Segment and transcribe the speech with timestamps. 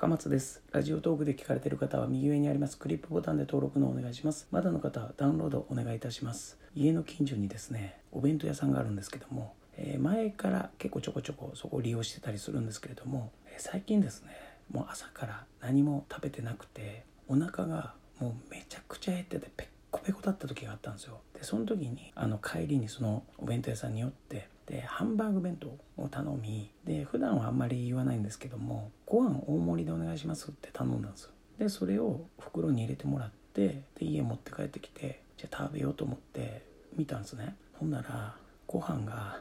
[0.00, 0.62] 高松です。
[0.70, 2.78] ラジオトークで聞かれている方は右上にあります。
[2.78, 4.46] クリップボタンで登録のお願いします。
[4.52, 6.56] まだの方はダウンロードお願いいたします。
[6.76, 14.28] 家の近所にですねお弁当屋さんがあるんですけども、えー前から結構ちょこちょこそこを利用してたりするんですけれども、え最近ですね
[14.70, 21.18] もう朝から何も食べてなくてお腹がもうめちゃくちゃ減っててペッコペコだった時があったんですよ。
[21.34, 31.30] でその時にあの帰りにそのお弁当屋さんに寄ってでハンバーグ弁当を頼みで普段はあんまり言わないんですけどもご飯大盛りでお願いしますって頼んだんですよ。
[31.58, 36.62] でそれを袋に入れてもらってで家持って帰ってきてじゃあ食べようと思って
[36.96, 37.56] 見たんですね。
[37.74, 38.36] ほんなら
[38.66, 39.40] ご飯が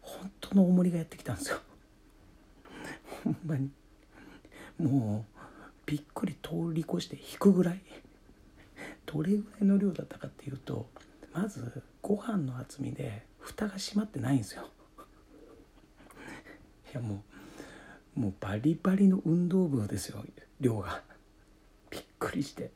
[0.00, 1.58] 本当の大盛りがやってきたんですよ。
[3.24, 3.70] ほんまに。
[4.78, 5.40] もう
[5.84, 7.80] びっくり通り越して引くぐらい。
[9.04, 10.88] どれぐらいの量だったかっていうと
[11.32, 14.66] まずご飯の厚みで蓋が閉まってないんですよ。
[16.90, 17.22] いやも
[18.16, 20.24] うもうバリバリの運動部ですよ
[20.60, 21.02] 量が。
[21.90, 22.72] びっくりして。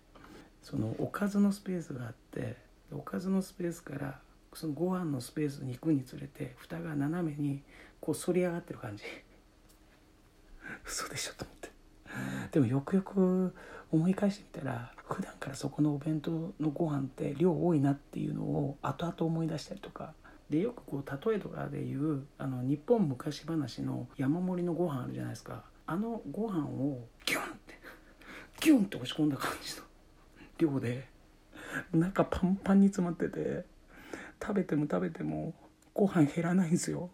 [0.62, 2.56] そのおかずのスペースがあって
[2.92, 4.20] おかずのスペースから
[4.52, 7.64] そのご飯のスペースに行くにつれて蓋が斜めに
[8.00, 9.02] こう反り上がってる感じ。
[10.86, 11.70] 嘘でしょと思って。
[12.52, 13.52] でもよくよく
[13.90, 20.14] 思い返してみたら普段からそこのお弁当のご飯って量多いなっていうのを後々思い出したりとか
[20.50, 25.64] でよくこう例えとかでいうあの日本昔話の山盛りのご飯あるじゃないですか。
[25.86, 27.74] あのご飯をギュンって
[28.60, 29.82] ギュンって押し込んだ感じの
[30.58, 31.08] 量で
[31.92, 33.64] 中パンパンに詰まってて
[34.42, 35.54] 食べても食べても
[35.94, 37.10] ご飯減らないんですよ。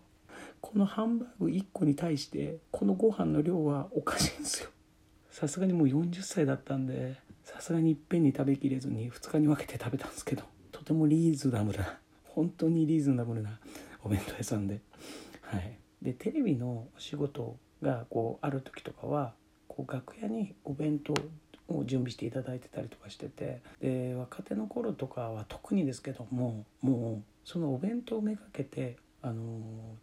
[0.61, 4.71] このハンバーグ1個に対してこのご飯の量はおかしいんですよ。
[5.31, 11.99] さすがにもう40歳だったんでさすがにいっぺんに食べきれずに2日に分けて食べたんですけどとてもリーズナブルな
[12.37, 13.59] 本当にリーズナブルな
[14.05, 14.81] お弁当屋さんで。
[15.41, 15.79] はい。
[16.03, 19.35] でテレビのお仕事がこうある時とかは
[19.67, 21.15] こう楽屋にお弁当
[21.69, 29.43] を準備していただいてたりとかしててで若手の頃とかは特にですけどももうそのお弁当をめがけてあの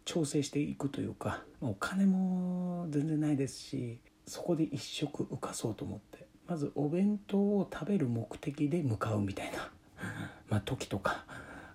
[0.04, 9.70] 調整していくというかお金も全然ないですしそこで一食浮かそうと思ってまずお弁当を食べる目的で向かうみたいな
[10.50, 11.24] まあ時とか。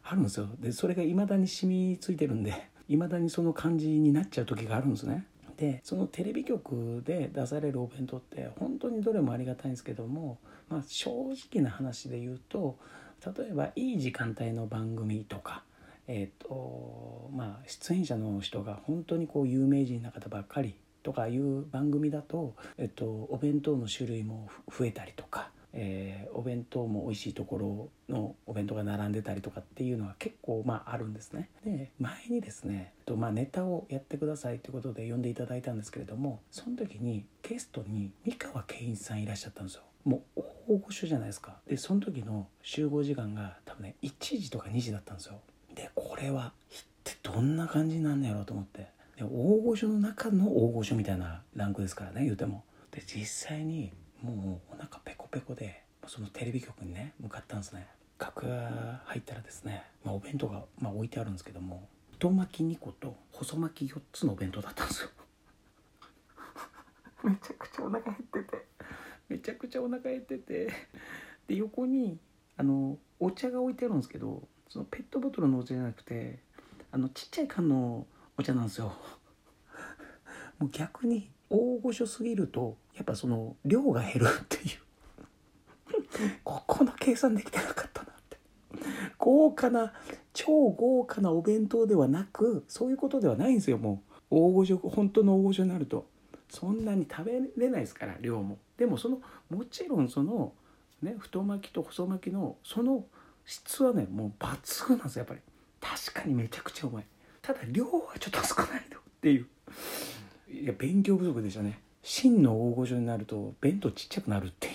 [0.09, 0.47] あるんですよ。
[0.59, 2.53] でそれが未だに染みついてるんで
[2.87, 5.25] 未だにその感じになっちゃう時があるんですね。
[5.57, 11.11] でそのテレビ局で出されるお弁当って本当にどれもありがたいんですけども、まあ、正
[11.51, 12.77] 直な話で言うと
[13.37, 15.65] 例えばいい時間帯の番組とか
[16.11, 31.49] えーとまあ、出演者の人が本当にこう有名人な方ばっかりとかいう番組だと、えっと、お弁当の種類も増えたりとか、えーお弁当も美味しいところのお弁当が並んでたりとかっていうのは結構まああるんですね。
[31.65, 39.83] で前にですね、とまあ、ネタをやってくださいということで呼んでいただいたんですけれどもその時にゲストに三河健一さんいらっしゃったんですよ。
[40.05, 41.57] もう大御所じゃないですか。
[41.67, 45.41] でその時の集合時間が多分ね1時とか2時だったんですよ。
[45.75, 48.87] でこれはってどんな感じになんねやろうと思って
[49.17, 53.91] で大御所の中の大御所みたいなランクですからね言うてもで実際に
[54.21, 57.87] もうお腹ペコペコでそのテレビ局にね向かったんですね。
[58.19, 65.09] 楽屋入ったらですね、まあ、お弁当が、まあ、置いてあるんですけども太巻き2個と細巻き4つのお弁当だったんですよ。
[67.23, 68.65] めちゃくちゃお腹減ってて。
[69.29, 70.69] めちゃくちゃお腹減ってて
[71.47, 72.19] で横に
[72.57, 76.39] あのお茶が置いてあるんですけどそのペットボトルのお茶じゃなくて
[76.91, 78.07] あのちっちゃい缶の
[78.37, 78.93] お茶なんですよ。
[80.57, 84.79] もう逆に大御所すぎるとやっぱその量が減るっていう
[86.43, 88.37] ここの計算できてなかったなって。
[89.17, 89.93] 豪華な
[90.33, 94.35] 超豪華なお弁当ではなくそういうことではないんですよもう。
[94.35, 96.07] 大御所本当の大御所になると。
[96.49, 98.57] そんなに食べれないですから量も。
[98.77, 100.53] でもそのもちろんその
[101.01, 103.05] ね太巻きと細巻きのその
[103.45, 105.41] 質はねもう抜群なんですよやっぱり。
[105.81, 107.05] 確かにめちゃくちゃうまい。
[107.41, 109.47] ただ量はちょっと少ないのっていう。
[110.51, 111.79] いや勉強不足でしたね。
[112.01, 114.68] 真の大御所になると弁当ちっちゃくなるって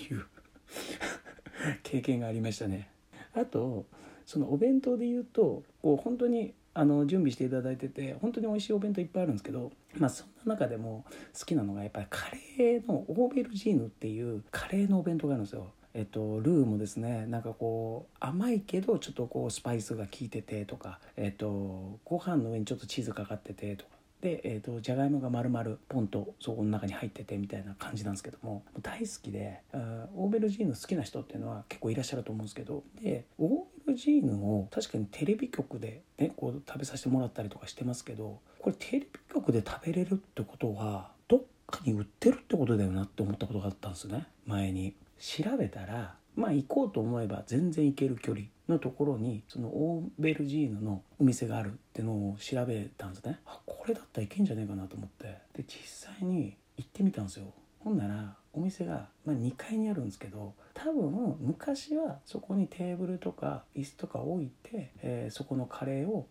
[1.82, 2.88] 経験がありましたね。
[3.34, 3.86] あと
[4.26, 11.04] そのお弁当で言うとこう本当にあの準備していただいてて本当に美味しいお弁当いっぱいあるんですけどまあそんな中でも
[11.38, 15.68] 好きなのがやっぱりカレーのオーベルジーヌっていうカレーのお弁当があるんですよ。
[15.96, 23.90] えっと、ルーもですねなんかこう甘いけどちょっとこうスパイスが効いててとか、えっと、ご飯の上にちょっとチーズかかっててとか
[24.24, 33.48] で、えっと、じゃがいもが丸々ポンとそこの中に入っててみたいな感じなんですけども大好きであオーベルジーヌ好きな人っていうのは結構いらっしゃると思うんですけどでオー
[33.86, 44.26] ベルジーヌを確かにテレビ局で、ね、こう食べさせてもらったりとかしてますけどこれテレビ局で食べれるってことはどっかに売ってるってことだよなって思ったことがあったんですね。
[44.46, 44.94] 前に。
[45.18, 53.38] 調べたらまあ行こうと思えば全然行ける距離のところにそのオーベルジーヌのお店があるってのを調べたんですね。
[53.84, 55.24] これだったらいけんじゃねえかなと思って。
[55.52, 57.52] で実際に行ってみたんですよ。
[57.80, 66.26] ほんならお店が、まあ、2階にあるんですけど多分昔はそこにテーブルとか椅子とか置いて、えーそこのカレーを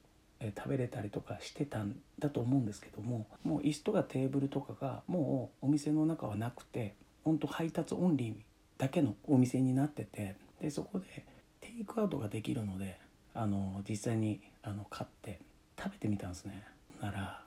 [0.56, 8.34] 食べれたりとかしてたんだと思うんですけどももう椅子とかテーブルとかがもうお店の中はなくて本当配達オンリー
[8.78, 11.24] だけのお店になっててでそこで
[11.62, 12.98] テイクアウトができるので
[13.36, 15.40] あの実際にあの買って
[15.80, 16.64] 食べてみたんですね。
[17.04, 17.44] なら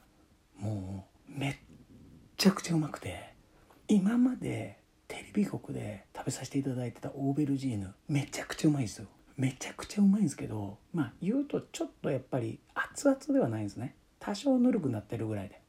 [0.58, 1.55] もうめっ
[2.37, 3.32] ちゃくちゃうまくて
[3.88, 9.06] 今までテレビ局で食べさせていただいてたオーベルジーヌめちゃくちゃうまいですよ。
[9.37, 13.94] めちゃくちゃうまいんですけどまあ言うとちょっとやっぱり熱々ではないんですね。
[14.19, 15.61] 多少ぬるくなってるぐらいで。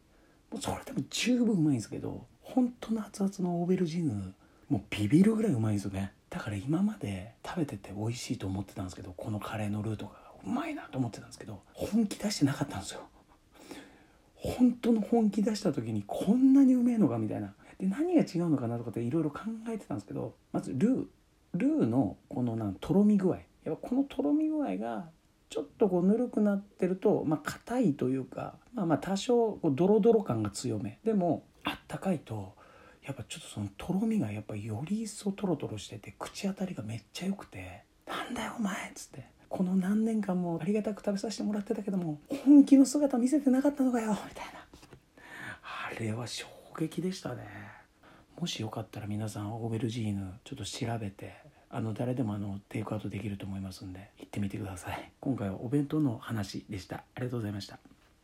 [0.51, 4.33] もうそれでも十分うまいんですけど本当の熱々のオーベルジーヌ
[4.69, 6.11] もうビビるぐらいうまいんですよね。
[6.29, 13.07] だから今まで食べてて美味しいと思ってたんですけどこのカレーのルーとかうまいなと思ってたんですけど本気出してなかったんですよ。
[14.39, 17.53] 本当の本気出した時にこんなにうめえのかみたいな。
[17.79, 21.05] で何が違うのかなとかっていろいろ考えてたんですけどまずルー
[21.53, 23.37] ルーのこのなんとろみ具合。
[23.63, 25.09] やっぱこのとろみ具合が
[25.49, 30.99] ちょっとこうぬるくなってるとまあ硬いというかまあまあ多少こうドロドロ感が強め。
[31.03, 32.55] でもあったかいと
[33.03, 44.67] やっぱちょっとそのとろみがやっぱより一層トロトロしてて口当たりがめっちゃ良くて「なんだよお前」っつって「この何年間もありがたく食べさせてもらってたけども本気の姿見せてなかったのかよ」みたいな。
[45.63, 46.47] あれは衝
[46.79, 47.43] 撃でしたね。
[48.39, 51.33] もしよかったら皆さんオーベルジーヌちょっと調べて
[51.69, 55.11] あの誰でもあのテイクアウトできると思いますんで行ってみてください。
[55.19, 56.97] 今回はお弁当の話でした。
[56.97, 57.79] ありがとうございました。